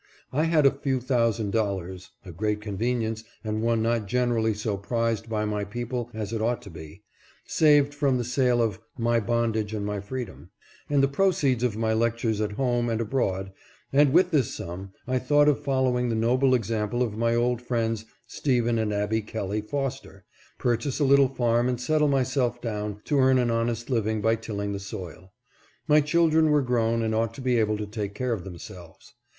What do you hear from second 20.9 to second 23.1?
a little farm and settle myself down